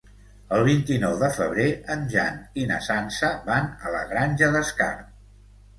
[0.55, 1.67] El vint-i-nou de febrer
[1.97, 5.11] en Jan i na Sança van a la Granja d'Escarp.